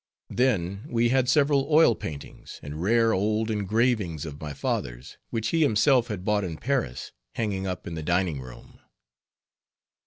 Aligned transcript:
Then 0.31 0.85
we 0.89 1.09
had 1.09 1.29
several 1.29 1.67
oil 1.69 1.93
paintings 1.93 2.59
and 2.63 2.81
rare 2.81 3.13
old 3.13 3.51
engravings 3.51 4.25
of 4.25 4.41
my 4.41 4.51
father's, 4.51 5.19
which 5.29 5.49
he 5.49 5.61
himself 5.61 6.07
had 6.07 6.25
bought 6.25 6.43
in 6.43 6.57
Paris, 6.57 7.11
hanging 7.35 7.67
up 7.67 7.85
in 7.85 7.93
the 7.93 8.01
dining 8.01 8.41
room. 8.41 8.79